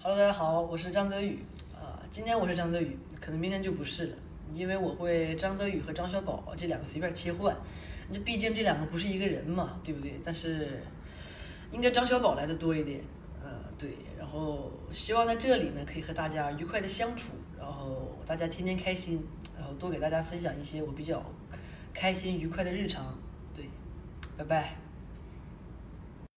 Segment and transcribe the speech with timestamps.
[0.00, 1.38] Hello，大家好，我是张泽宇。
[1.74, 4.16] 啊、今天我是张泽宇，可能明天就不是了，
[4.52, 7.56] 因为我会张泽宇和张小宝这两个随便切换，
[8.10, 10.20] 这毕竟这两个不是一个人嘛，对不对？
[10.24, 10.82] 但是
[11.70, 13.00] 应该张小宝来的多一点，
[13.42, 19.22] 呃，对，然后希望在这里呢可以和大家愉快的相处，然后大家天天开心，
[19.56, 21.22] 然后多给大家分享一些我比较
[21.92, 23.18] 开心愉快的日常，
[23.54, 23.68] 对，
[24.36, 24.87] 拜拜。